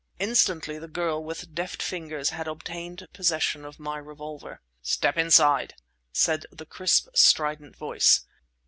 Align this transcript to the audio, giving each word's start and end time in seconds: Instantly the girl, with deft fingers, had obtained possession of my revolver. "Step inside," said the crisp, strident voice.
Instantly 0.17 0.79
the 0.79 0.87
girl, 0.87 1.23
with 1.23 1.53
deft 1.53 1.79
fingers, 1.79 2.31
had 2.31 2.47
obtained 2.47 3.07
possession 3.13 3.63
of 3.63 3.79
my 3.79 3.99
revolver. 3.99 4.59
"Step 4.81 5.15
inside," 5.15 5.75
said 6.11 6.47
the 6.51 6.65
crisp, 6.65 7.09
strident 7.13 7.75
voice. 7.75 8.25